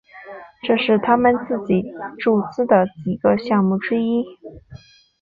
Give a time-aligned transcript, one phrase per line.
[0.63, 4.23] 这是他们自己注资的几个项目之一。